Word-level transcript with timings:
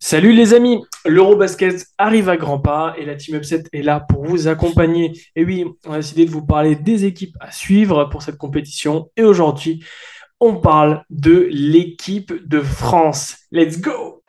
Salut 0.00 0.32
les 0.32 0.52
amis, 0.52 0.84
l'Eurobasket 1.06 1.86
arrive 1.96 2.28
à 2.28 2.36
grands 2.36 2.58
pas 2.58 2.94
et 2.98 3.06
la 3.06 3.14
Team 3.14 3.36
Upset 3.36 3.64
est 3.72 3.82
là 3.82 4.00
pour 4.00 4.24
vous 4.24 4.48
accompagner. 4.48 5.12
Et 5.34 5.44
oui, 5.44 5.64
on 5.86 5.92
a 5.92 5.96
décidé 5.96 6.26
de 6.26 6.30
vous 6.30 6.44
parler 6.44 6.76
des 6.76 7.06
équipes 7.06 7.36
à 7.40 7.50
suivre 7.50 8.04
pour 8.04 8.22
cette 8.22 8.36
compétition. 8.36 9.10
Et 9.16 9.22
aujourd'hui, 9.22 9.82
on 10.40 10.56
parle 10.56 11.04
de 11.08 11.48
l'équipe 11.50 12.34
de 12.46 12.60
France. 12.60 13.38
Let's 13.50 13.80
go! 13.80 14.22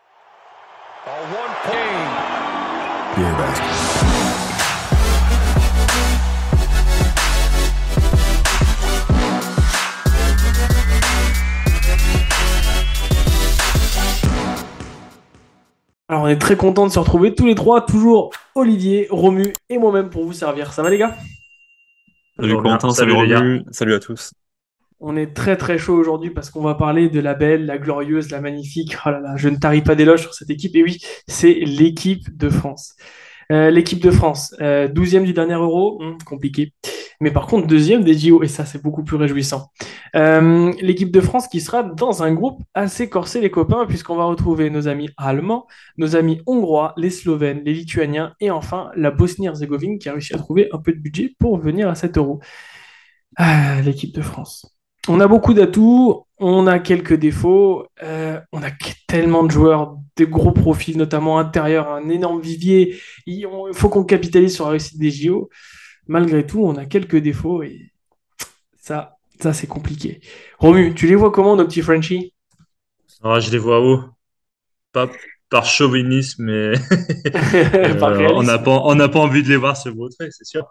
Est 16.36 16.40
très 16.40 16.58
content 16.58 16.86
de 16.86 16.92
se 16.92 17.00
retrouver 17.00 17.34
tous 17.34 17.46
les 17.46 17.56
trois, 17.56 17.86
toujours 17.86 18.32
Olivier, 18.56 19.08
Romu 19.10 19.54
et 19.70 19.78
moi-même 19.78 20.10
pour 20.10 20.26
vous 20.26 20.34
servir. 20.34 20.74
Ça 20.74 20.84
va 20.84 20.90
les 20.90 20.98
gars? 20.98 21.16
Salut. 22.38 22.58
Quentin, 22.62 22.90
Salut, 22.90 23.14
Romu, 23.14 23.64
salut 23.72 23.94
à 23.94 24.00
tous. 24.00 24.34
On 25.00 25.16
est 25.16 25.34
très 25.34 25.56
très 25.56 25.78
chaud 25.78 25.96
aujourd'hui 25.96 26.32
parce 26.32 26.50
qu'on 26.50 26.62
va 26.62 26.76
parler 26.76 27.10
de 27.10 27.20
la 27.20 27.34
belle, 27.34 27.66
la 27.66 27.78
glorieuse, 27.78 28.32
la 28.32 28.42
magnifique. 28.42 28.98
Oh 29.06 29.10
là 29.10 29.20
là, 29.20 29.36
je 29.38 29.48
ne 29.48 29.56
tarie 29.58 29.82
pas 29.82 29.96
d'éloges 29.96 30.22
sur 30.22 30.34
cette 30.34 30.50
équipe. 30.50 30.76
Et 30.76 30.84
oui, 30.84 30.98
c'est 31.28 31.54
l'équipe 31.54 32.36
de 32.36 32.50
France. 32.50 32.96
Euh, 33.52 33.70
l'équipe 33.70 34.02
de 34.02 34.12
France, 34.12 34.56
euh, 34.60 34.88
12e 34.88 35.24
du 35.24 35.34
dernier 35.34 35.54
Euro, 35.54 36.02
hum, 36.02 36.18
compliqué. 36.26 36.74
Mais 37.22 37.32
par 37.32 37.48
contre, 37.48 37.68
deuxième 37.68 38.04
des 38.04 38.18
JO, 38.18 38.44
et 38.44 38.48
ça 38.48 38.66
c'est 38.66 38.82
beaucoup 38.82 39.04
plus 39.04 39.18
réjouissant. 39.18 39.72
Euh, 40.16 40.72
l'équipe 40.82 41.12
de 41.12 41.22
France 41.22 41.48
qui 41.48 41.62
sera 41.62 41.84
dans 41.84 42.24
un 42.24 42.34
groupe 42.34 42.62
assez 42.74 43.10
corsé, 43.10 43.42
les 43.42 43.52
copains, 43.52 43.86
puisqu'on 43.86 44.16
va 44.16 44.26
retrouver 44.26 44.70
nos 44.70 44.88
amis 44.88 45.10
allemands, 45.18 45.68
nos 45.98 46.16
amis 46.16 46.42
hongrois, 46.46 46.94
les 46.98 47.10
Slovènes, 47.10 47.62
les 47.64 47.74
Lituaniens, 47.74 48.34
et 48.40 48.52
enfin 48.52 48.92
la 48.96 49.12
Bosnie-Herzégovine 49.12 50.00
qui 50.00 50.10
a 50.10 50.14
réussi 50.14 50.34
à 50.34 50.38
trouver 50.38 50.70
un 50.72 50.80
peu 50.80 50.94
de 50.94 51.00
budget 51.00 51.36
pour 51.40 51.58
venir 51.58 51.90
à 51.90 51.96
cet 51.96 52.18
Euro. 52.18 52.40
Ah, 53.38 53.82
l'équipe 53.82 54.14
de 54.16 54.22
France. 54.22 54.76
On 55.08 55.20
a 55.20 55.28
beaucoup 55.28 55.54
d'atouts, 55.54 56.26
on 56.40 56.66
a 56.66 56.80
quelques 56.80 57.14
défauts, 57.14 57.86
euh, 58.02 58.40
on 58.52 58.64
a 58.64 58.72
tellement 59.08 59.44
de 59.44 59.52
joueurs, 59.52 59.98
des 60.16 60.26
gros 60.26 60.52
profils, 60.52 60.98
notamment 60.98 61.38
intérieurs, 61.38 61.92
un 61.92 62.10
énorme 62.10 62.42
vivier. 62.42 62.98
Il 63.28 63.48
faut 63.74 63.90
qu'on 63.90 64.04
capitalise 64.04 64.56
sur 64.56 64.66
la 64.66 64.72
réussite 64.72 65.00
des 65.00 65.12
JO. 65.12 65.50
Malgré 66.08 66.46
tout, 66.46 66.64
on 66.64 66.76
a 66.76 66.86
quelques 66.86 67.18
défauts 67.18 67.64
et 67.64 67.92
ça, 68.80 69.18
ça 69.40 69.54
c'est 69.54 69.68
compliqué. 69.68 70.22
Romu, 70.60 70.94
tu 70.94 71.08
les 71.08 71.16
vois 71.16 71.32
comment, 71.32 71.56
nos 71.56 71.66
petits 71.66 71.82
Frenchies? 71.82 72.34
Ah, 73.24 73.40
je 73.40 73.50
les 73.52 73.58
vois 73.58 73.82
haut. 73.82 74.04
Pas 74.92 75.10
par 75.50 75.66
chauvinisme, 75.66 76.44
mais 76.46 76.74
Par 78.00 78.12
euh, 78.12 78.28
on 78.34 78.44
n'a 78.44 78.58
pas, 78.58 78.82
on 78.84 78.96
n'a 78.96 79.10
pas 79.10 79.20
envie 79.20 79.44
de 79.44 79.50
les 79.50 79.58
voir 79.58 79.78
se 79.78 79.90
vautrer, 79.90 80.30
c'est 80.32 80.46
sûr. 80.46 80.68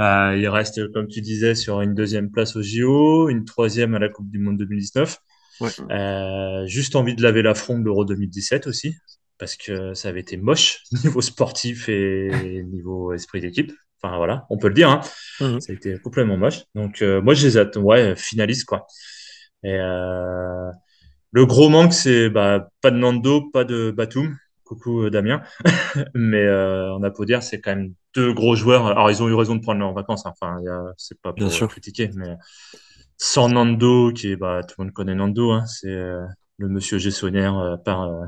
Euh, 0.00 0.36
ils 0.38 0.48
restent, 0.48 0.92
comme 0.92 1.08
tu 1.08 1.20
disais, 1.20 1.54
sur 1.54 1.80
une 1.80 1.94
deuxième 1.94 2.30
place 2.30 2.56
au 2.56 2.62
JO, 2.62 3.28
une 3.28 3.44
troisième 3.44 3.94
à 3.94 3.98
la 3.98 4.08
Coupe 4.08 4.30
du 4.30 4.38
Monde 4.38 4.58
2019. 4.58 5.18
Ouais. 5.60 5.70
Euh, 5.90 6.66
juste 6.66 6.96
envie 6.96 7.14
de 7.14 7.22
laver 7.22 7.42
l'affront 7.42 7.78
de 7.78 7.84
l'Euro 7.84 8.04
2017 8.04 8.66
aussi, 8.66 8.94
parce 9.38 9.56
que 9.56 9.94
ça 9.94 10.08
avait 10.08 10.20
été 10.20 10.36
moche 10.36 10.84
niveau 11.04 11.20
sportif 11.20 11.88
et 11.88 12.64
niveau 12.70 13.12
esprit 13.12 13.40
d'équipe. 13.40 13.72
Enfin 14.02 14.16
voilà, 14.16 14.46
on 14.50 14.58
peut 14.58 14.68
le 14.68 14.74
dire, 14.74 14.88
hein. 14.90 15.00
Mhm. 15.40 15.60
Ça 15.60 15.72
a 15.72 15.76
été 15.76 15.98
complètement 15.98 16.36
moche. 16.36 16.62
Donc 16.74 17.02
euh, 17.02 17.20
moi 17.20 17.34
je 17.34 17.46
les 17.46 17.56
attends, 17.58 17.80
ouais, 17.82 18.16
finalistes 18.16 18.64
quoi. 18.66 18.86
Et 19.64 19.74
euh, 19.78 20.70
le 21.32 21.46
gros 21.46 21.68
manque 21.68 21.92
c'est 21.94 22.30
bah, 22.30 22.68
pas 22.82 22.90
de 22.90 22.96
Nando, 22.98 23.50
pas 23.52 23.64
de 23.64 23.90
Batum. 23.90 24.36
Coucou 24.64 25.02
euh, 25.04 25.10
Damien. 25.10 25.42
Mais 26.14 26.44
euh, 26.46 26.92
on 26.94 27.02
a 27.02 27.10
beau 27.10 27.24
dire, 27.24 27.42
c'est 27.42 27.60
quand 27.60 27.74
même 27.76 27.94
deux 28.14 28.32
gros 28.32 28.54
joueurs. 28.56 28.86
Alors 28.86 29.10
ils 29.10 29.22
ont 29.22 29.28
eu 29.28 29.34
raison 29.34 29.56
de 29.56 29.60
prendre 29.62 29.80
leur 29.80 29.92
vacances. 29.92 30.26
hein. 30.26 30.32
Enfin, 30.40 30.58
c'est 30.96 31.20
pas 31.20 31.32
Bien 31.32 31.46
pour 31.46 31.52
sûr. 31.54 31.68
critiquer, 31.68 32.10
mais 32.16 32.36
sans 33.18 33.48
Nando, 33.48 34.12
qui 34.12 34.32
est 34.32 34.36
bah 34.36 34.62
tout 34.66 34.76
le 34.78 34.84
monde 34.86 34.92
connaît 34.94 35.14
Nando, 35.14 35.52
hein, 35.52 35.66
c'est 35.66 35.88
euh, 35.90 36.24
le 36.58 36.68
monsieur 36.68 36.98
gestionnaire 36.98 37.58
euh, 37.58 37.76
par, 37.76 38.02
euh, 38.04 38.24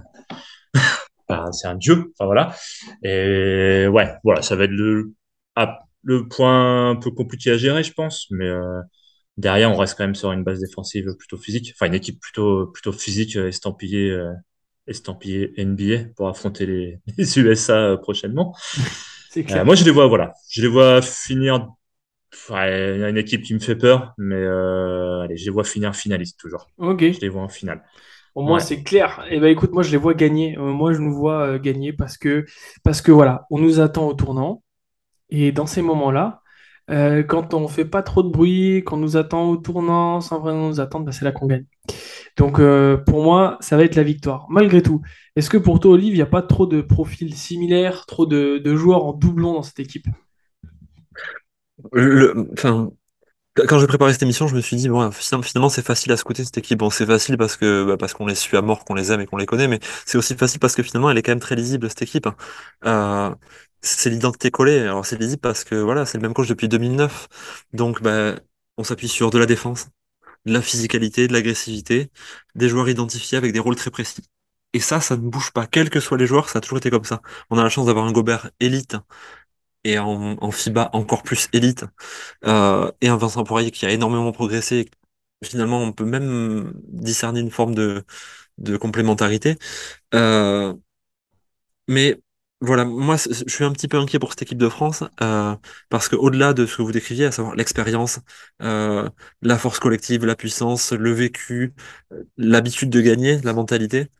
par- 1.28 1.52
c'est 1.54 1.69
un 1.69 1.75
dieu. 1.76 2.12
Enfin 2.19 2.26
voilà. 2.26 2.54
Et 3.02 3.86
ouais, 3.88 4.14
voilà, 4.25 4.42
ça 4.42 4.56
va 4.56 4.64
être 4.64 4.70
le 4.70 5.12
ah, 5.56 5.80
le 6.02 6.28
point 6.28 6.90
un 6.90 6.96
peu 6.96 7.10
compliqué 7.10 7.50
à 7.52 7.56
gérer, 7.56 7.82
je 7.82 7.92
pense. 7.92 8.26
Mais 8.30 8.46
euh, 8.46 8.80
derrière, 9.36 9.70
on 9.72 9.76
reste 9.76 9.96
quand 9.96 10.04
même 10.04 10.14
sur 10.14 10.32
une 10.32 10.44
base 10.44 10.60
défensive 10.60 11.14
plutôt 11.18 11.38
physique. 11.38 11.72
Enfin, 11.74 11.86
une 11.86 11.94
équipe 11.94 12.20
plutôt 12.20 12.68
plutôt 12.68 12.92
physique, 12.92 13.36
euh, 13.36 13.48
estampillée 13.48 14.10
euh, 14.10 14.32
estampillée 14.86 15.52
NBA 15.58 16.10
pour 16.16 16.28
affronter 16.28 16.66
les, 16.66 16.98
les 17.18 17.38
USA 17.38 17.96
prochainement. 18.02 18.54
Clair. 19.46 19.64
moi, 19.64 19.74
je 19.74 19.84
les 19.84 19.90
vois, 19.90 20.08
voilà, 20.08 20.34
je 20.50 20.60
les 20.60 20.68
vois 20.68 21.00
finir. 21.00 21.69
Il 22.50 22.54
y 22.54 23.04
a 23.04 23.08
une 23.08 23.16
équipe 23.16 23.42
qui 23.42 23.54
me 23.54 23.60
fait 23.60 23.76
peur, 23.76 24.12
mais 24.19 24.36
allez, 24.36 25.36
je 25.38 25.44
les 25.46 25.50
vois 25.50 25.64
finir 25.64 25.94
finaliste 25.96 26.38
toujours. 26.38 26.66
Ok. 26.78 27.00
Je 27.00 27.20
les 27.20 27.30
vois 27.30 27.42
en 27.42 27.48
finale. 27.48 27.82
Au 28.34 28.42
moins, 28.42 28.58
Ouais. 28.58 28.60
c'est 28.60 28.82
clair. 28.82 29.24
Et 29.30 29.40
ben 29.40 29.48
écoute, 29.48 29.72
moi, 29.72 29.82
je 29.82 29.90
les 29.90 29.96
vois 29.98 30.14
gagner. 30.14 30.56
Moi, 30.56 30.94
je 30.94 31.00
nous 31.00 31.14
vois 31.14 31.46
euh, 31.46 31.58
gagner 31.58 31.92
parce 31.92 32.16
que, 32.16 32.46
parce 32.82 33.02
que 33.02 33.12
voilà, 33.12 33.46
on 33.50 33.58
nous 33.58 33.80
attend 33.80 34.06
au 34.08 34.14
tournant. 34.14 34.62
Et 35.34 35.50
dans 35.50 35.66
ces 35.66 35.81
moments-là, 35.81 36.43
euh, 36.91 37.22
quand 37.22 37.54
on 37.54 37.66
fait 37.66 37.87
pas 37.87 38.03
trop 38.03 38.22
de 38.22 38.28
bruit, 38.28 38.84
qu'on 38.84 38.98
nous 38.98 39.16
attend 39.16 39.48
au 39.48 39.56
tournant 39.56 40.20
sans 40.20 40.41
vraiment 40.41 40.69
nous 40.69 40.78
attendre, 40.78 41.06
bah, 41.06 41.12
c'est 41.12 41.25
là 41.25 41.32
qu'on 41.32 41.47
gagne. 41.47 41.65
Donc 42.37 42.59
euh, 42.59 42.98
pour 42.98 43.25
moi, 43.25 43.56
ça 43.60 43.78
va 43.78 43.84
être 43.84 43.97
la 43.97 44.03
victoire. 44.03 44.47
Malgré 44.50 44.82
tout, 44.82 45.00
est-ce 45.34 45.48
que 45.48 45.56
pour 45.56 45.81
toi, 45.81 45.93
Olive, 45.93 46.12
il 46.12 46.16
n'y 46.16 46.22
a 46.22 46.26
pas 46.26 46.43
trop 46.43 46.66
de 46.66 46.82
profils 46.82 47.34
similaires, 47.34 48.04
trop 48.04 48.26
de, 48.26 48.76
joueurs 48.76 49.06
en 49.06 49.15
doublon 49.15 49.54
dans 49.54 49.62
cette 49.62 49.81
équipe? 49.81 50.06
Quand 53.54 53.78
j'ai 53.78 53.87
préparé 53.87 54.12
cette 54.12 54.22
émission, 54.22 54.47
je 54.47 54.54
me 54.54 54.60
suis 54.60 54.76
dit, 54.76 54.88
bon, 54.88 55.10
finalement, 55.12 55.43
finalement, 55.43 55.69
c'est 55.70 55.84
facile 55.84 56.12
à 56.12 56.19
scouter 56.19 56.44
cette 56.44 56.59
équipe. 56.59 56.78
Bon, 56.78 56.91
c'est 56.91 57.06
facile 57.06 57.38
parce 57.38 57.56
que, 57.56 57.84
bah, 57.84 57.97
parce 57.99 58.12
qu'on 58.12 58.26
les 58.26 58.34
suit 58.34 58.56
à 58.59 58.62
mort, 58.62 58.84
qu'on 58.84 58.94
les 58.94 59.12
aime 59.12 59.20
et 59.20 59.26
qu'on 59.26 59.37
les 59.38 59.47
connaît, 59.47 59.69
mais 59.69 59.78
c'est 60.06 60.19
aussi 60.19 60.34
facile 60.34 60.60
parce 60.60 60.75
que 60.75 60.82
finalement, 60.82 61.10
elle 61.10 61.19
est 61.19 61.22
quand 61.22 61.32
même 61.32 61.41
très 61.41 61.54
lisible, 61.56 61.88
cette 61.88 62.03
équipe. 62.03 62.26
hein. 62.26 62.37
Euh, 62.87 63.34
c'est 63.82 64.10
l'identité 64.10 64.50
collée. 64.50 64.81
Alors, 64.81 65.06
c'est 65.06 65.19
lisible 65.20 65.41
parce 65.41 65.65
que, 65.65 65.75
voilà, 65.75 66.06
c'est 66.06 66.19
le 66.19 66.22
même 66.22 66.34
coach 66.34 66.48
depuis 66.48 66.69
2009. 66.69 67.28
Donc, 67.72 68.03
bah, 68.03 68.37
on 68.76 68.84
s'appuie 68.84 69.09
sur 69.09 69.31
de 69.31 69.38
la 69.38 69.47
défense, 69.47 69.88
de 70.47 70.53
la 70.53 70.62
physicalité, 70.62 71.28
de 71.28 71.32
l'agressivité, 71.32 72.10
des 72.54 72.69
joueurs 72.69 72.88
identifiés 72.88 73.38
avec 73.38 73.53
des 73.53 73.60
rôles 73.60 73.76
très 73.76 73.91
précis. 73.91 74.22
Et 74.75 74.81
ça, 74.81 75.00
ça 75.00 75.16
ne 75.16 75.22
bouge 75.22 75.53
pas. 75.53 75.66
Quels 75.66 75.91
que 75.91 76.00
soient 76.00 76.19
les 76.19 76.26
joueurs, 76.26 76.48
ça 76.48 76.59
a 76.59 76.60
toujours 76.62 76.78
été 76.78 76.91
comme 76.91 77.04
ça. 77.04 77.22
On 77.50 77.59
a 77.59 77.62
la 77.62 77.69
chance 77.69 77.87
d'avoir 77.87 78.06
un 78.06 78.12
Gobert 78.12 78.50
élite 78.60 78.97
et 79.84 79.99
en, 79.99 80.50
FIBA 80.50 80.91
encore 80.93 81.22
plus 81.22 81.49
élite, 81.53 81.84
euh, 82.47 82.91
et 83.00 83.09
un 83.09 83.16
Vincent 83.16 83.44
Poirier 83.44 83.70
qui 83.70 83.87
a 83.87 83.91
énormément 83.91 84.32
progressé. 84.32 84.88
Finalement, 85.44 85.82
on 85.82 85.93
peut 85.93 86.04
même 86.04 86.72
discerner 86.88 87.41
une 87.41 87.50
forme 87.50 87.75
de, 87.75 88.04
de 88.59 88.76
complémentarité. 88.76 89.56
Euh, 90.14 90.75
mais 91.88 92.20
voilà, 92.62 92.84
moi, 92.84 93.16
je 93.16 93.44
suis 93.48 93.64
un 93.64 93.72
petit 93.72 93.88
peu 93.88 93.98
inquiet 93.98 94.20
pour 94.20 94.30
cette 94.30 94.42
équipe 94.42 94.58
de 94.58 94.68
France, 94.68 95.02
euh, 95.20 95.56
parce 95.88 96.08
que 96.08 96.14
au-delà 96.14 96.52
de 96.54 96.64
ce 96.64 96.76
que 96.76 96.82
vous 96.82 96.92
décriviez, 96.92 97.26
à 97.26 97.32
savoir 97.32 97.56
l'expérience, 97.56 98.20
euh, 98.62 99.08
la 99.42 99.58
force 99.58 99.80
collective, 99.80 100.24
la 100.24 100.36
puissance, 100.36 100.92
le 100.92 101.12
vécu, 101.12 101.74
euh, 102.12 102.22
l'habitude 102.36 102.88
de 102.90 103.00
gagner, 103.00 103.40
la 103.42 103.52
mentalité, 103.52 104.10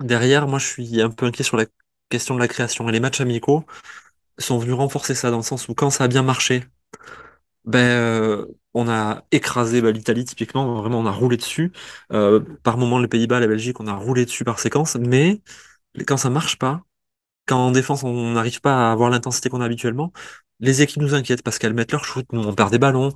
derrière, 0.00 0.48
moi, 0.48 0.58
je 0.58 0.66
suis 0.66 1.02
un 1.02 1.10
peu 1.10 1.26
inquiet 1.26 1.44
sur 1.44 1.56
la 1.56 1.66
question 2.10 2.34
de 2.36 2.40
la 2.40 2.48
création. 2.48 2.88
Et 2.88 2.92
les 2.92 3.00
matchs 3.00 3.20
amicaux 3.22 3.64
sont 4.38 4.58
venus 4.58 4.74
renforcer 4.76 5.14
ça, 5.14 5.30
dans 5.30 5.38
le 5.38 5.42
sens 5.44 5.68
où 5.68 5.74
quand 5.74 5.90
ça 5.90 6.04
a 6.04 6.08
bien 6.08 6.22
marché, 6.24 6.64
ben, 7.64 8.46
on 8.74 8.88
a 8.88 9.24
écrasé 9.32 9.80
bah, 9.82 9.90
l'Italie 9.92 10.24
typiquement, 10.24 10.80
vraiment 10.82 11.00
on 11.00 11.06
a 11.06 11.10
roulé 11.12 11.36
dessus. 11.36 11.72
Par 12.08 12.78
moment 12.78 12.98
les 12.98 13.08
Pays-Bas, 13.08 13.40
la 13.40 13.46
Belgique, 13.48 13.80
on 13.80 13.86
a 13.86 13.94
roulé 13.94 14.24
dessus 14.24 14.44
par 14.44 14.58
séquence, 14.58 14.96
mais 14.96 15.42
quand 16.06 16.16
ça 16.16 16.30
marche 16.30 16.58
pas, 16.58 16.84
quand 17.50 17.58
en 17.68 17.72
défense 17.72 18.04
on 18.04 18.32
n'arrive 18.32 18.62
pas 18.62 18.90
à 18.90 18.92
avoir 18.92 19.10
l'intensité 19.10 19.50
qu'on 19.50 19.62
a 19.62 19.66
habituellement, 19.66 20.12
les 20.60 20.82
équipes 20.82 21.02
nous 21.02 21.14
inquiètent 21.14 21.42
parce 21.44 21.58
qu'elles 21.60 21.74
mettent 21.74 21.92
leur 21.92 22.06
shoot, 22.06 22.26
nous 22.32 22.42
on 22.42 22.54
perd 22.54 22.72
des 22.72 22.78
ballons, 22.80 23.14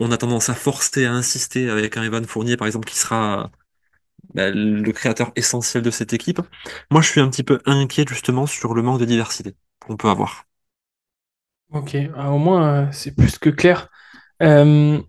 on 0.00 0.12
a 0.12 0.18
tendance 0.18 0.50
à 0.50 0.54
forcer, 0.56 1.06
à 1.06 1.12
insister 1.14 1.70
avec 1.70 1.96
un 1.98 2.04
Evan 2.04 2.26
Fournier 2.26 2.58
par 2.58 2.68
exemple 2.68 2.88
qui 2.88 2.98
sera 2.98 3.52
bah, 4.34 4.50
le 4.50 4.92
créateur 4.92 5.32
essentiel 5.36 5.82
de 5.82 5.90
cette 5.90 6.12
équipe. 6.14 6.40
Moi 6.90 7.02
je 7.02 7.08
suis 7.10 7.20
un 7.20 7.30
petit 7.30 7.44
peu 7.44 7.60
inquiet 7.66 8.04
justement 8.08 8.46
sur 8.46 8.74
le 8.74 8.82
manque 8.82 9.00
de 9.00 9.06
diversité 9.06 9.54
qu'on 9.80 9.96
peut 9.96 10.08
avoir. 10.10 10.44
Ok, 11.72 11.96
ah, 12.14 12.32
au 12.32 12.38
moins, 12.38 12.86
euh, 12.86 12.92
c'est 12.92 13.14
plus 13.14 13.38
que 13.38 13.50
clair. 13.50 13.88
Euh, 14.42 15.00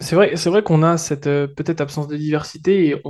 C'est 0.00 0.16
vrai, 0.16 0.36
c'est 0.36 0.50
vrai 0.50 0.62
qu'on 0.64 0.82
a 0.82 0.98
cette 0.98 1.26
euh, 1.28 1.48
peut-être 1.48 1.80
absence 1.82 2.08
de 2.08 2.16
diversité 2.18 2.88
et 2.90 3.02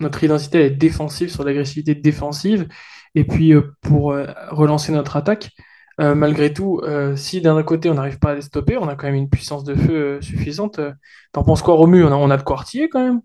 notre 0.00 0.24
identité 0.24 0.66
est 0.66 0.70
défensive 0.70 1.30
sur 1.32 1.44
l'agressivité 1.44 1.94
défensive. 1.96 2.68
Et 3.14 3.24
puis 3.24 3.52
euh, 3.52 3.74
pour 3.80 4.12
euh, 4.12 4.26
relancer 4.50 4.92
notre 4.92 5.16
attaque, 5.16 5.50
euh, 6.00 6.14
malgré 6.14 6.52
tout, 6.52 6.80
si 7.16 7.40
d'un 7.40 7.60
côté 7.64 7.90
on 7.90 7.94
n'arrive 7.94 8.20
pas 8.20 8.30
à 8.30 8.34
les 8.36 8.42
stopper, 8.42 8.76
on 8.76 8.88
a 8.88 8.94
quand 8.94 9.06
même 9.08 9.16
une 9.16 9.28
puissance 9.28 9.64
de 9.64 9.74
feu 9.74 10.20
suffisante. 10.22 10.80
T'en 11.32 11.42
penses 11.42 11.60
quoi, 11.60 11.74
Romu? 11.74 12.04
On 12.04 12.12
a, 12.12 12.14
on 12.14 12.30
a 12.30 12.36
de 12.36 12.42
quoi 12.42 12.56
artiller 12.56 12.88
quand 12.88 13.02
même? 13.02 13.20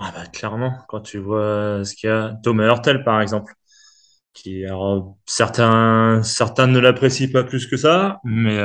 Ah 0.00 0.10
bah 0.12 0.26
clairement, 0.32 0.76
quand 0.88 1.00
tu 1.02 1.18
vois 1.18 1.84
ce 1.84 1.94
qu'il 1.94 2.08
y 2.08 2.12
a, 2.12 2.34
Thomas 2.42 2.66
Hurtel 2.66 3.04
par 3.04 3.20
exemple. 3.20 3.54
qui 4.32 4.64
alors, 4.64 5.16
certains 5.24 6.20
certains 6.24 6.66
ne 6.66 6.80
l'apprécient 6.80 7.30
pas 7.32 7.44
plus 7.44 7.68
que 7.68 7.76
ça, 7.76 8.18
mais 8.24 8.58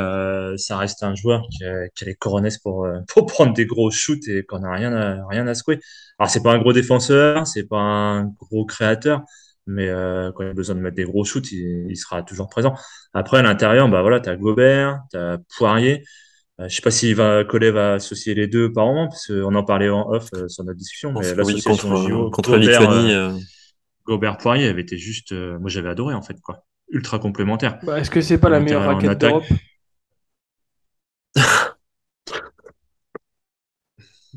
ça 0.58 0.78
reste 0.78 1.04
un 1.04 1.14
joueur 1.14 1.44
qui 1.52 1.64
a, 1.66 1.88
qui 1.90 2.06
a 2.06 2.08
les 2.08 2.16
coronets 2.16 2.50
pour 2.64 2.88
pour 3.08 3.28
prendre 3.28 3.54
des 3.54 3.68
gros 3.68 3.92
shoots 3.92 4.28
et 4.28 4.44
qu'on 4.44 4.64
a 4.64 4.72
rien 4.72 4.92
à 4.92 5.28
rien 5.28 5.46
à 5.46 5.54
secouer. 5.54 5.80
Alors 6.18 6.32
c'est 6.32 6.42
pas 6.42 6.54
un 6.54 6.60
gros 6.60 6.74
défenseur, 6.74 7.46
c'est 7.46 7.68
pas 7.68 7.78
un 7.78 8.24
gros 8.24 8.66
créateur, 8.66 9.22
mais 9.70 9.88
euh, 9.90 10.32
quand 10.34 10.44
il 10.44 10.50
a 10.50 10.54
besoin 10.54 10.76
de 10.76 10.82
mettre 10.82 10.96
des 10.96 11.04
gros 11.06 11.24
shoots, 11.24 11.52
il, 11.52 11.86
il 11.90 11.96
sera 11.98 12.24
toujours 12.24 12.50
présent. 12.50 12.76
Après 13.14 13.38
à 13.38 13.42
l'intérieur, 13.42 13.88
bah 13.90 14.02
voilà, 14.02 14.20
t'as 14.20 14.36
Gobert, 14.36 15.00
t'as 15.12 15.38
Poirier. 15.58 16.04
Euh, 16.60 16.68
je 16.68 16.76
sais 16.76 16.82
pas 16.82 16.92
si 16.92 17.14
va, 17.14 17.46
Collet 17.46 17.72
va 17.72 17.94
associer 17.94 18.34
les 18.36 18.48
deux 18.48 18.72
par 18.74 18.86
moment, 18.86 19.08
parce 19.08 19.28
qu'on 19.28 19.56
en 19.56 19.64
parlait 19.64 19.90
en 19.90 20.10
off 20.10 20.28
euh, 20.34 20.48
sur 20.50 20.64
notre 20.66 20.78
discussion, 20.78 21.14
mais 21.14 21.40
Oui, 21.42 21.62
contre, 21.64 21.96
JO, 21.96 22.30
contre 22.32 22.52
Gobert, 22.58 22.82
Lituanie. 22.82 23.14
euh, 23.14 23.32
Gobert 24.06 24.38
Poirier 24.38 24.68
avait 24.68 24.82
été 24.82 24.98
juste, 24.98 25.32
euh, 25.32 25.58
moi 25.60 25.70
j'avais 25.70 25.90
adoré 25.90 26.16
en 26.16 26.22
fait 26.22 26.40
quoi, 26.42 26.66
ultra 26.90 27.20
complémentaire. 27.20 27.80
Bah, 27.84 28.00
est-ce 28.00 28.10
que 28.10 28.22
c'est 28.22 28.40
pas 28.40 28.50
la 28.50 28.60
meilleure 28.60 28.84
raquette 28.84 29.20
d'Europe? 29.20 29.46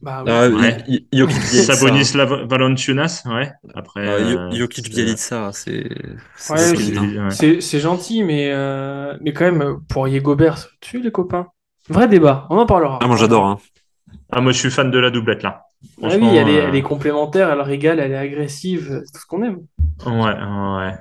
Bah 0.03 0.23
oui. 0.25 0.31
ah, 0.33 0.49
Ouais. 0.49 0.85
I- 0.89 1.07
Jokic 1.13 1.37
Bielitsa. 1.39 1.75
Sabonis 1.77 2.13
Valanciunas, 2.49 3.23
ouais. 3.27 3.53
Après, 3.75 4.01
Euh, 4.09 4.31
Jo- 4.33 4.39
euh, 4.39 4.51
Jokic 4.51 4.87
c'est- 4.87 4.93
Bielitsa, 4.93 5.51
c'est 5.53 5.89
c'est 6.37 6.53
Ouais, 6.53 6.59
c'est- 6.59 6.99
ouais. 6.99 7.31
C'est 7.31 7.61
c'est 7.61 7.79
gentil, 7.81 8.25
mais, 8.25 8.51
euh, 8.53 9.17
mais 9.21 9.33
quand 9.33 9.45
même, 9.45 9.79
Poirier 9.89 10.21
Gobert, 10.21 10.55
au-dessus, 10.55 11.01
les 11.01 11.13
copains. 11.13 11.47
Vrai 11.89 12.09
débat, 12.09 12.47
on 12.51 12.59
en 12.59 12.67
parlera. 12.67 12.99
Ah, 13.01 13.07
moi 13.07 13.17
j'adore. 13.17 13.45
Hein. 13.47 13.59
Ah, 14.31 14.41
moi 14.41 14.53
je 14.53 14.59
suis 14.59 14.71
fan 14.71 14.91
de 14.91 14.99
la 14.99 15.11
doublette 15.11 15.43
là. 15.43 15.63
Ah 16.03 16.09
oui, 16.17 16.37
elle 16.37 16.49
est, 16.49 16.61
euh, 16.61 16.69
elle 16.69 16.75
est 16.77 16.83
complémentaire, 16.83 17.51
elle 17.51 17.61
régale, 17.61 17.99
elle 18.01 18.13
est 18.13 18.17
agressive, 18.17 19.03
c'est 19.05 19.13
tout 19.13 19.21
ce 19.21 19.27
qu'on 19.27 19.43
aime. 19.43 19.59
Ouais, 20.07 20.13
ouais. 20.15 20.95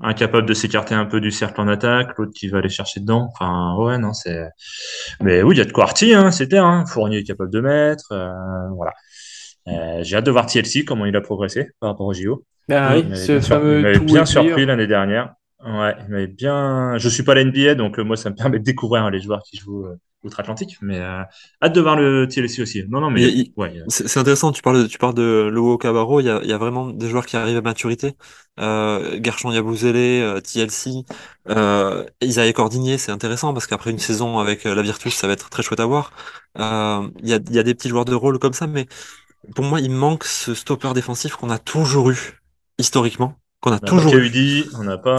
Incapable 0.00 0.46
de 0.46 0.54
s'écarter 0.54 0.94
un 0.94 1.06
peu 1.06 1.20
du 1.20 1.30
cercle 1.32 1.60
en 1.60 1.66
attaque, 1.68 2.16
l'autre 2.18 2.30
qui 2.32 2.46
va 2.48 2.58
aller 2.58 2.68
chercher 2.68 3.00
dedans. 3.00 3.28
Enfin, 3.32 3.74
ouais, 3.78 3.98
non, 3.98 4.12
c'est. 4.12 4.48
Mais 5.20 5.42
oui, 5.42 5.56
il 5.56 5.58
y 5.58 5.60
a 5.60 5.64
de 5.64 5.72
quoi 5.72 5.86
hein, 6.14 6.30
c'est 6.30 6.48
clair. 6.48 6.64
Hein. 6.64 6.84
Fournier 6.86 7.18
est 7.18 7.24
capable 7.24 7.50
de 7.50 7.60
mettre. 7.60 8.12
euh, 8.12 8.30
voilà. 8.76 8.92
Euh, 9.66 9.98
J'ai 10.02 10.16
hâte 10.16 10.24
de 10.26 10.30
voir 10.30 10.46
TLC, 10.46 10.84
comment 10.84 11.04
il 11.04 11.16
a 11.16 11.20
progressé 11.20 11.70
par 11.80 11.90
rapport 11.90 12.06
au 12.06 12.12
JO. 12.14 12.44
Ah 12.70 12.94
oui, 12.96 13.06
ce 13.16 13.40
sur- 13.40 13.56
fameux 13.56 13.80
m'avait 13.80 13.98
tout 13.98 14.04
bien 14.04 14.24
surpris 14.24 14.66
l'année 14.66 14.86
dernière. 14.86 15.34
Ouais, 15.66 15.96
m'avait 16.08 16.26
bien. 16.28 16.96
Je 16.98 17.08
suis 17.08 17.24
pas 17.24 17.32
à 17.32 17.34
l'NBA, 17.34 17.74
donc 17.74 17.98
euh, 17.98 18.04
moi 18.04 18.16
ça 18.16 18.30
me 18.30 18.34
permet 18.36 18.58
de 18.60 18.64
découvrir 18.64 19.02
hein, 19.04 19.10
les 19.10 19.20
joueurs 19.20 19.42
qui 19.42 19.56
jouent 19.56 19.86
euh, 19.86 19.96
outre-Atlantique. 20.28 20.76
Mais 20.82 20.98
euh, 21.00 21.22
hâte 21.62 21.74
de 21.74 21.80
voir 21.80 21.96
le 21.96 22.26
TLC 22.28 22.62
aussi. 22.62 22.84
Non, 22.88 23.00
non, 23.00 23.10
mais 23.10 23.22
Il- 23.22 23.40
il- 23.40 23.52
ouais, 23.56 23.76
euh, 23.78 23.84
C'est 23.88 24.18
intéressant, 24.20 24.52
tu 24.52 24.62
parles, 24.62 24.86
tu 24.88 24.98
parles 24.98 25.14
de 25.14 25.48
Lowo 25.52 25.78
Cabarro, 25.78 26.20
il 26.20 26.26
y 26.26 26.30
a, 26.30 26.40
il 26.42 26.48
y 26.48 26.52
a 26.52 26.58
vraiment 26.58 26.88
des 26.88 27.08
joueurs 27.08 27.26
qui 27.26 27.36
arrivent 27.36 27.56
à 27.56 27.62
maturité. 27.62 28.14
Euh, 28.60 29.18
Gershon 29.22 29.52
Yabusele, 29.52 29.96
euh, 29.96 30.40
TLC, 30.40 30.90
euh, 31.48 32.04
Isaïe 32.20 32.52
Cordigné, 32.52 32.98
c'est 32.98 33.12
intéressant 33.12 33.52
parce 33.54 33.66
qu'après 33.66 33.90
une 33.90 33.98
saison 33.98 34.38
avec 34.38 34.66
euh, 34.66 34.74
la 34.74 34.82
Virtus, 34.82 35.14
ça 35.14 35.26
va 35.26 35.32
être 35.32 35.48
très 35.50 35.62
chouette 35.62 35.80
à 35.80 35.86
voir. 35.86 36.12
Euh, 36.58 37.08
Il 37.22 37.28
y 37.28 37.32
a, 37.34 37.36
il 37.48 37.54
y 37.54 37.58
a 37.58 37.62
des 37.62 37.74
petits 37.74 37.88
joueurs 37.88 38.04
de 38.04 38.14
rôle 38.14 38.38
comme 38.38 38.52
ça, 38.52 38.66
mais 38.66 38.86
pour 39.54 39.64
moi, 39.64 39.80
il 39.80 39.90
manque 39.90 40.24
ce 40.24 40.54
stopper 40.54 40.92
défensif 40.94 41.36
qu'on 41.36 41.50
a 41.50 41.58
toujours 41.58 42.10
eu, 42.10 42.40
historiquement, 42.78 43.34
qu'on 43.60 43.72
a 43.72 43.76
on 43.76 43.78
pas 43.78 43.86
toujours 43.88 44.14
eu. 44.14 44.30
KUD, 44.30 44.70
on 44.78 44.84
n'a 44.84 44.98
pas. 44.98 45.16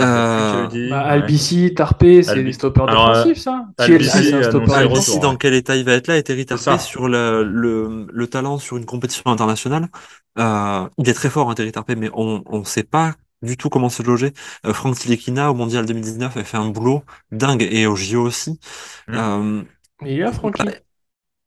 Euh, 0.00 0.68
Bah, 0.88 1.02
ouais. 1.02 1.08
Albici, 1.08 1.74
Tarpé, 1.74 2.22
c'est 2.22 2.30
Albi- 2.32 2.44
des 2.44 2.52
stoppers 2.52 2.88
euh, 2.88 3.22
défensifs, 3.22 3.38
ça. 3.38 3.66
Albici 3.78 4.12
TLC, 4.12 4.22
c'est 4.22 4.34
un 4.34 4.38
a 4.38 4.42
stopper 4.42 4.72
Albici, 4.74 5.18
dans 5.20 5.36
quel 5.36 5.54
état 5.54 5.76
il 5.76 5.84
va 5.84 5.92
être 5.92 6.06
là 6.08 6.16
et 6.18 6.22
Terry 6.22 6.46
Tarpé 6.46 6.78
sur 6.78 7.08
le, 7.08 7.42
le, 7.44 8.06
le 8.12 8.26
talent 8.26 8.58
sur 8.58 8.76
une 8.76 8.86
compétition 8.86 9.30
internationale. 9.30 9.88
Euh, 10.38 10.88
il 10.98 11.08
est 11.08 11.14
très 11.14 11.30
fort, 11.30 11.50
hein, 11.50 11.54
Terry 11.54 11.72
Tarpé, 11.72 11.96
mais 11.96 12.10
on 12.14 12.42
ne 12.60 12.64
sait 12.64 12.82
pas 12.84 13.14
du 13.42 13.56
tout 13.56 13.70
comment 13.70 13.88
se 13.88 14.02
loger. 14.02 14.32
Euh, 14.66 14.74
Franck 14.74 14.96
Tilekina, 14.96 15.50
au 15.50 15.54
Mondial 15.54 15.86
2019, 15.86 16.36
a 16.36 16.44
fait 16.44 16.56
un 16.58 16.68
boulot 16.68 17.02
dingue 17.32 17.66
et 17.70 17.86
au 17.86 17.96
JO 17.96 18.22
aussi. 18.22 18.58
Mais 20.02 20.12
il 20.12 20.16
y 20.18 20.22
a 20.22 20.32
Francky. 20.32 20.62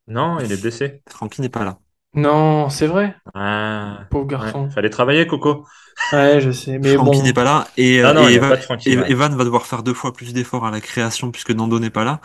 Non, 0.07 0.39
il 0.39 0.51
est 0.51 0.57
blessé. 0.57 1.01
Francky 1.09 1.41
n'est 1.41 1.49
pas 1.49 1.63
là. 1.65 1.79
Non, 2.15 2.69
c'est 2.69 2.87
vrai, 2.87 3.15
Ah, 3.33 4.05
pauvre 4.09 4.27
ouais. 4.37 4.53
garçon. 4.53 4.69
Fallait 4.69 4.89
travailler, 4.89 5.27
Coco. 5.27 5.65
Ouais, 6.11 6.39
je 6.41 6.51
sais, 6.51 6.77
mais 6.79 6.97
Francky 6.97 7.23
bon. 7.23 7.23
n'est 7.23 7.33
pas 7.33 7.43
là 7.43 7.67
et, 7.77 7.97
Ah 8.01 8.13
non, 8.13 8.27
et 8.27 8.29
il 8.29 8.33
n'y 8.33 8.39
a 8.39 8.43
Evan, 8.43 8.49
pas 8.49 8.57
de 8.57 8.63
Frankie. 8.63 8.91
et- 8.91 8.93
ouais. 8.97 9.11
Evan 9.11 9.35
va 9.35 9.43
devoir 9.45 9.65
faire 9.65 9.83
deux 9.83 9.93
fois 9.93 10.13
plus 10.13 10.33
d'efforts 10.33 10.65
à 10.65 10.71
la 10.71 10.81
création 10.81 11.31
puisque 11.31 11.51
Nando 11.51 11.79
n'est 11.79 11.89
pas 11.89 12.03
là. 12.03 12.19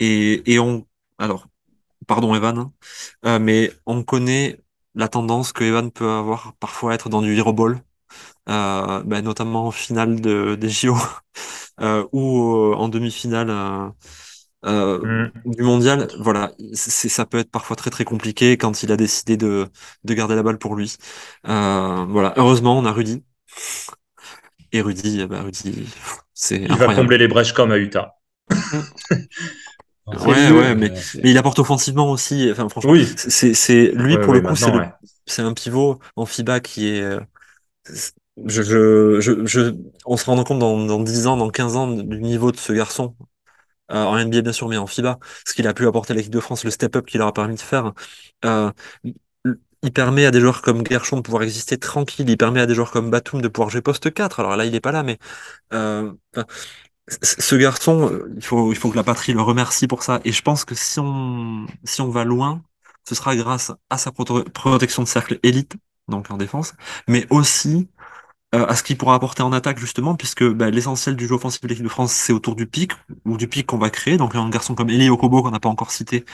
Et, 0.00 0.52
et 0.52 0.58
on, 0.58 0.86
alors, 1.18 1.48
pardon 2.06 2.34
Evan, 2.34 2.58
hein, 2.58 2.72
euh, 3.26 3.40
mais 3.40 3.72
on 3.86 4.02
connaît 4.04 4.60
la 4.94 5.08
tendance 5.08 5.52
que 5.52 5.64
Evan 5.64 5.90
peut 5.92 6.10
avoir 6.10 6.54
parfois 6.60 6.92
à 6.92 6.94
être 6.96 7.08
dans 7.10 7.22
du 7.22 7.36
hero 7.36 7.52
ball, 7.54 7.82
euh, 8.50 9.02
ben, 9.04 9.22
notamment 9.24 9.66
en 9.68 9.70
finale 9.72 10.20
de, 10.20 10.56
des 10.56 10.70
JO 10.70 10.96
euh, 11.80 12.06
ou 12.12 12.54
euh, 12.56 12.74
en 12.76 12.88
demi-finale 12.88 13.50
euh, 14.64 15.00
Hmm. 15.02 15.30
du 15.44 15.62
mondial. 15.62 16.08
Voilà, 16.18 16.52
c'est, 16.74 17.08
ça 17.08 17.26
peut 17.26 17.38
être 17.38 17.50
parfois 17.50 17.76
très 17.76 17.90
très 17.90 18.04
compliqué 18.04 18.56
quand 18.58 18.82
il 18.82 18.92
a 18.92 18.96
décidé 18.96 19.36
de, 19.36 19.68
de 20.04 20.14
garder 20.14 20.34
la 20.36 20.42
balle 20.42 20.58
pour 20.58 20.76
lui. 20.76 20.96
Euh, 21.48 22.04
voilà, 22.08 22.34
heureusement 22.36 22.78
on 22.78 22.84
a 22.86 22.92
Rudy. 22.92 23.24
Et 24.72 24.80
Rudy, 24.80 25.26
ben, 25.26 25.42
Rudy, 25.42 25.86
c'est 26.34 26.66
Il 26.68 26.76
va 26.76 26.88
combler 26.90 27.16
les 27.16 27.26
brèches 27.28 27.54
comme 27.54 27.72
à 27.72 27.78
Utah. 27.78 28.16
C'est 30.16 30.26
Ouais, 30.26 30.50
ouais, 30.50 30.74
mais, 30.74 30.92
mais 31.22 31.30
il 31.30 31.38
apporte 31.38 31.58
offensivement 31.58 32.10
aussi. 32.10 32.48
Enfin, 32.50 32.68
franchement, 32.68 32.92
Oui. 32.92 33.06
c'est, 33.16 33.92
lui 33.94 34.14
Ouais, 34.14 34.18
pour 34.18 34.32
ouais, 34.32 34.40
le 34.40 34.42
coup, 34.42 34.54
c'est 34.54 34.70
ouais. 34.70 34.90
un 35.42 35.54
pivot 35.54 35.98
en 36.16 36.26
FIBA 36.26 36.60
qui 36.60 36.88
est. 36.88 37.00
euh, 37.02 37.20
Je, 38.46 38.62
je, 38.62 39.20
je, 39.20 39.46
je, 39.46 39.74
on 40.06 40.16
se 40.16 40.24
rend 40.26 40.42
compte 40.44 40.58
dans, 40.58 40.84
dans 40.86 41.00
10 41.00 41.26
ans, 41.28 41.36
dans 41.36 41.50
15 41.50 41.76
ans 41.76 41.86
du 41.88 42.20
niveau 42.20 42.50
de 42.52 42.56
ce 42.56 42.72
garçon. 42.72 43.16
Euh, 43.92 44.02
en 44.04 44.16
NBA 44.18 44.42
bien 44.42 44.52
sûr, 44.52 44.68
mais 44.68 44.76
en 44.78 44.86
FIBA, 44.86 45.18
ce 45.46 45.52
qu'il 45.54 45.66
a 45.68 45.74
pu 45.74 45.86
apporter 45.86 46.12
à 46.12 46.16
l'équipe 46.16 46.32
de 46.32 46.40
France, 46.40 46.64
le 46.64 46.70
step-up 46.70 47.06
qu'il 47.06 47.18
leur 47.18 47.28
a 47.28 47.32
permis 47.34 47.54
de 47.56 47.60
faire. 47.60 47.92
Euh, 48.44 48.70
il 49.82 49.92
permet 49.92 50.24
à 50.26 50.30
des 50.30 50.40
joueurs 50.40 50.62
comme 50.62 50.86
Gershon 50.86 51.16
de 51.18 51.22
pouvoir 51.22 51.42
exister 51.42 51.76
tranquille. 51.78 52.28
Il 52.28 52.36
permet 52.38 52.60
à 52.60 52.66
des 52.66 52.74
joueurs 52.74 52.90
comme 52.90 53.10
Batum 53.10 53.42
de 53.42 53.48
pouvoir 53.48 53.68
jouer 53.70 53.82
poste 53.82 54.12
4. 54.12 54.40
Alors 54.40 54.56
là, 54.56 54.64
il 54.64 54.74
est 54.74 54.80
pas 54.80 54.92
là, 54.92 55.02
mais 55.02 55.18
euh, 55.74 56.12
ce 57.22 57.54
garçon, 57.56 58.08
euh, 58.10 58.32
il 58.36 58.44
faut, 58.44 58.72
il 58.72 58.76
faut 58.78 58.90
que 58.90 58.96
la 58.96 59.04
patrie 59.04 59.32
le 59.32 59.42
remercie 59.42 59.86
pour 59.86 60.02
ça. 60.02 60.20
Et 60.24 60.32
je 60.32 60.42
pense 60.42 60.64
que 60.64 60.74
si 60.74 60.98
on, 61.00 61.66
si 61.84 62.00
on 62.00 62.08
va 62.08 62.24
loin, 62.24 62.62
ce 63.08 63.14
sera 63.14 63.36
grâce 63.36 63.72
à 63.90 63.98
sa 63.98 64.10
prote- 64.10 64.48
protection 64.50 65.02
de 65.02 65.08
cercle 65.08 65.38
élite, 65.42 65.74
donc 66.08 66.30
en 66.30 66.36
défense, 66.36 66.74
mais 67.08 67.26
aussi 67.30 67.88
euh, 68.54 68.66
à 68.66 68.76
ce 68.76 68.82
qu'il 68.84 68.96
pourra 68.98 69.16
apporter 69.16 69.42
en 69.42 69.52
attaque 69.52 69.78
justement, 69.78 70.16
puisque 70.16 70.44
bah, 70.44 70.70
l'essentiel 70.70 71.16
du 71.16 71.26
jeu 71.28 71.34
offensif 71.36 71.60
de 71.62 71.68
l'équipe 71.68 71.84
de 71.84 71.90
France, 71.90 72.12
c'est 72.12 72.32
autour 72.32 72.56
du 72.56 72.66
pic, 72.66 72.92
ou 73.26 73.36
du 73.36 73.48
pic 73.48 73.66
qu'on 73.66 73.78
va 73.78 73.90
créer. 73.90 74.16
Donc 74.18 74.34
un 74.36 74.48
garçon 74.50 74.74
comme 74.76 74.90
Eli 74.90 75.10
Okobo, 75.10 75.42
qu'on 75.42 75.50
n'a 75.52 75.60
pas 75.60 75.68
encore 75.70 75.90
cité, 75.92 76.24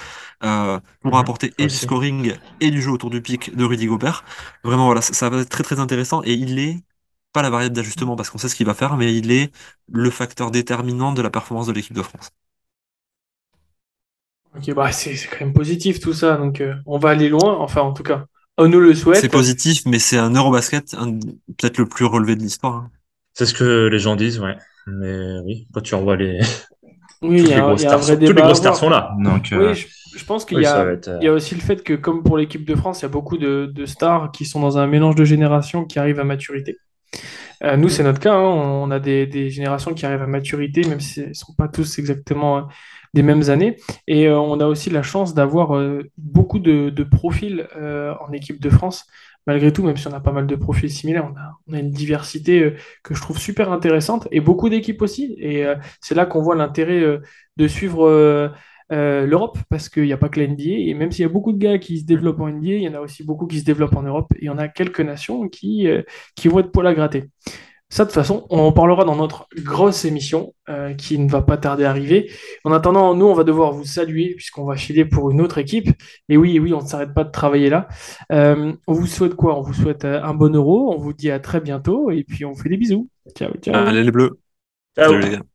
euh, 0.45 0.81
pourra 1.05 1.21
Mhm, 1.21 1.23
apporter 1.23 1.55
et 1.59 1.67
du 1.69 1.77
scoring 1.77 2.35
et 2.61 2.71
du 2.71 2.83
jeu 2.83 2.91
autour 2.93 3.11
du 3.11 3.23
pic 3.23 3.55
de 3.57 3.65
Rudy 3.65 3.87
Gobert. 3.87 4.25
Vraiment, 4.65 4.87
voilà, 4.87 5.03
ça, 5.03 5.15
ça 5.15 5.31
va 5.31 5.39
être 5.41 5.49
très 5.51 5.63
très 5.65 5.81
intéressant, 5.81 6.23
et 6.25 6.35
il 6.35 6.59
est 6.59 6.83
pas 7.33 7.43
la 7.43 7.51
variable 7.51 7.75
d'ajustement 7.77 8.17
parce 8.17 8.31
qu'on 8.31 8.39
sait 8.39 8.49
ce 8.49 8.57
qu'il 8.57 8.67
va 8.67 8.75
faire, 8.75 8.97
mais 8.97 9.15
il 9.17 9.31
est 9.33 9.53
le 9.93 10.11
facteur 10.11 10.51
déterminant 10.51 11.13
de 11.13 11.23
la 11.23 11.31
performance 11.31 11.67
de 11.69 11.73
l'équipe 11.73 11.95
de 11.95 12.03
France. 12.03 12.31
Ok, 14.57 14.73
bah 14.75 14.91
c'est 14.93 15.17
c'est 15.17 15.29
quand 15.29 15.41
même 15.45 15.53
positif 15.55 16.01
tout 16.01 16.13
ça, 16.13 16.37
donc 16.37 16.61
euh, 16.61 16.75
on 16.87 16.99
va 16.99 17.11
aller 17.11 17.29
loin, 17.29 17.57
enfin 17.59 17.83
en 17.83 17.93
tout 17.93 18.03
cas, 18.03 18.27
on 18.61 18.69
nous 18.69 18.81
le 18.81 18.95
souhaite. 18.95 19.21
C'est 19.21 19.29
positif, 19.29 19.83
mais 19.87 19.99
c'est 19.99 20.19
un 20.19 20.35
Eurobasket, 20.35 20.95
peut-être 21.59 21.79
le 21.79 21.87
plus 21.87 22.05
relevé 22.05 22.37
de 22.37 22.41
l'histoire. 22.43 22.75
hein. 22.77 22.91
C'est 23.35 23.47
ce 23.47 23.55
que 23.55 23.87
les 23.87 23.99
gens 23.99 24.17
disent, 24.17 24.41
ouais. 24.41 24.57
Mais 24.87 25.39
oui, 25.45 25.69
quand 25.73 25.81
tu 25.81 25.95
revois 25.95 26.17
les. 26.17 26.41
Oui, 27.23 27.43
il 27.43 27.49
y 27.49 27.49
les 27.49 27.55
a, 27.55 27.65
un- 27.65 27.69
grosses 27.69 27.83
il 27.83 27.85
y 27.85 27.87
a 27.87 27.95
un 27.95 27.99
stars 27.99 28.01
vrai 28.01 28.15
sont- 28.15 28.21
tous 28.25 28.33
les 28.33 28.35
débat 28.35 28.43
à 28.43 28.45
grosses 28.47 28.59
stars 28.59 28.73
avoir. 28.75 28.81
sont 28.81 28.89
là. 28.91 29.15
Donc, 29.19 29.53
euh, 29.53 29.69
Oui, 29.71 29.75
je, 29.75 30.19
je 30.19 30.25
pense 30.25 30.45
qu'il 30.47 30.57
oui, 30.57 30.65
y 30.65 30.67
être, 30.67 31.09
euh, 31.09 31.19
il 31.21 31.25
y 31.25 31.29
a 31.29 31.33
aussi 31.33 31.55
le 31.55 31.61
fait 31.61 31.83
que, 31.83 31.93
comme 31.95 32.23
pour 32.23 32.39
l'équipe 32.39 32.65
de 32.65 32.75
France, 32.75 33.01
il 33.01 33.03
y 33.03 33.07
a 33.07 33.09
beaucoup 33.09 33.37
de, 33.37 33.71
de 33.73 33.87
stars 33.87 34.33
qui 34.33 34.47
sont 34.47 34.61
dans 34.61 34.79
un 34.79 34.87
mélange 34.87 35.17
de 35.17 35.25
générations 35.25 35.85
qui 35.85 35.99
arrivent 35.99 36.21
à 36.21 36.25
maturité. 36.25 36.79
Euh, 37.63 37.77
nous, 37.77 37.89
c'est 37.89 38.03
notre 38.03 38.21
cas, 38.21 38.35
hein, 38.35 38.41
on 38.43 38.91
a 38.91 38.99
des, 39.01 39.27
des 39.27 39.51
générations 39.51 39.93
qui 39.95 40.07
arrivent 40.07 40.23
à 40.23 40.27
maturité, 40.27 40.83
même 40.85 41.01
si 41.01 41.21
elles 41.21 41.29
ne 41.31 41.35
sont 41.35 41.55
pas 41.55 41.69
tous 41.69 41.99
exactement 41.99 42.59
euh, 42.59 42.63
des 43.15 43.23
mêmes 43.23 43.49
années. 43.51 43.77
Et 44.07 44.29
euh, 44.29 44.39
on 44.39 44.61
a 44.61 44.67
aussi 44.67 44.91
la 44.91 45.03
chance 45.03 45.35
d'avoir 45.35 45.77
euh, 45.77 46.03
beaucoup 46.19 46.59
de, 46.59 46.91
de 46.91 47.05
profils 47.05 47.67
euh, 47.77 48.15
en 48.21 48.33
équipe 48.33 48.61
de 48.61 48.71
France. 48.71 49.07
Malgré 49.47 49.73
tout, 49.73 49.83
même 49.83 49.97
si 49.97 50.07
on 50.07 50.13
a 50.13 50.21
pas 50.21 50.33
mal 50.33 50.47
de 50.47 50.55
profils 50.55 50.91
similaires, 50.91 51.27
on 51.33 51.37
a, 51.39 51.53
on 51.67 51.73
a 51.73 51.79
une 51.81 51.91
diversité 51.91 52.75
que 53.03 53.15
je 53.15 53.21
trouve 53.23 53.39
super 53.39 53.73
intéressante 53.73 54.29
et 54.31 54.41
beaucoup 54.41 54.69
d'équipes 54.69 55.01
aussi. 55.03 55.35
Et 55.39 55.65
c'est 56.03 56.15
là 56.15 56.27
qu'on 56.27 56.43
voit 56.43 56.55
l'intérêt 56.55 57.19
de 57.57 57.67
suivre 57.67 58.53
l'Europe 58.91 59.59
parce 59.71 59.89
qu'il 59.89 60.05
n'y 60.05 60.13
a 60.13 60.19
pas 60.19 60.29
que 60.29 60.39
la 60.39 60.47
NBA. 60.47 60.91
Et 60.91 60.95
même 60.95 61.11
s'il 61.11 61.23
y 61.23 61.27
a 61.27 61.31
beaucoup 61.31 61.53
de 61.53 61.59
gars 61.59 61.79
qui 61.79 62.01
se 62.01 62.05
développent 62.05 62.41
en 62.41 62.49
NBA, 62.49 62.69
il 62.75 62.83
y 62.83 62.89
en 62.89 62.95
a 62.95 63.01
aussi 63.01 63.25
beaucoup 63.25 63.47
qui 63.47 63.61
se 63.61 63.65
développent 63.65 63.97
en 63.97 64.03
Europe. 64.03 64.31
Et 64.41 64.51
on 64.51 64.59
a 64.59 64.69
quelques 64.69 65.01
nations 65.01 65.49
qui, 65.49 65.89
qui 66.37 66.49
vont 66.49 66.59
être 66.59 66.71
poil 66.71 66.87
à 66.87 66.93
gratter. 66.95 67.31
Ça, 67.91 68.05
de 68.05 68.09
toute 68.09 68.15
façon, 68.15 68.47
on 68.51 68.59
en 68.61 68.73
parlera 68.73 69.05
dans 69.05 69.17
notre 69.17 69.49
grosse 69.57 70.05
émission 70.05 70.55
euh, 70.69 70.95
qui 70.95 71.19
ne 71.19 71.29
va 71.29 71.43
pas 71.43 71.57
tarder 71.57 71.85
à 71.85 71.91
arriver. 71.91 72.31
En 72.65 72.73
attendant, 72.73 73.15
nous, 73.15 73.27
on 73.27 73.35
va 73.35 73.43
devoir 73.43 73.73
vous 73.73 73.85
saluer 73.85 74.35
puisqu'on 74.37 74.65
va 74.65 74.77
filer 74.77 75.05
pour 75.05 75.31
une 75.33 75.41
autre 75.41 75.59
équipe. 75.59 75.89
Et 76.29 76.37
oui, 76.37 76.59
oui, 76.61 76.73
on 76.73 76.83
ne 76.83 76.87
s'arrête 76.87 77.13
pas 77.13 77.25
de 77.25 77.31
travailler 77.31 77.69
là. 77.69 77.89
Euh, 78.31 78.73
on 78.87 78.93
vous 78.93 79.09
souhaite 79.09 79.35
quoi? 79.35 79.59
On 79.59 79.63
vous 79.63 79.75
souhaite 79.75 80.05
euh, 80.05 80.23
un 80.23 80.35
bon 80.35 80.55
euro. 80.55 80.95
On 80.95 80.99
vous 80.99 81.13
dit 81.13 81.33
à 81.33 81.41
très 81.41 81.61
bientôt 81.61 82.13
et 82.13 82.23
puis 82.23 82.45
on 82.45 82.53
vous 82.53 82.63
fait 82.63 82.69
des 82.69 82.77
bisous. 82.77 83.09
Ciao, 83.37 83.51
ciao. 83.61 83.75
Allez 83.75 84.05
les 84.05 84.13
bleus. 84.13 84.39
Ciao. 84.97 85.11
Salut 85.11 85.23
les 85.23 85.31
gars. 85.31 85.50